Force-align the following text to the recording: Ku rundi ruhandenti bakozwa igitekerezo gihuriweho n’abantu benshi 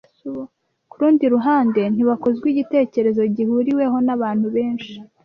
Ku 0.89 0.95
rundi 0.99 1.23
ruhandenti 1.33 2.01
bakozwa 2.09 2.45
igitekerezo 2.53 3.21
gihuriweho 3.35 3.97
n’abantu 4.05 4.47
benshi 4.55 4.93